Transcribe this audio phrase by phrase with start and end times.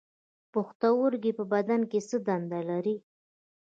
[0.53, 2.95] پښتورګي په بدن کې څه دنده لري